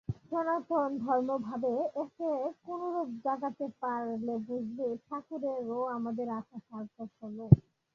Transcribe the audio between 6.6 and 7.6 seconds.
সার্থক হল।